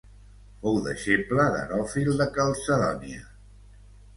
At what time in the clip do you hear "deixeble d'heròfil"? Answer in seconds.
0.87-2.11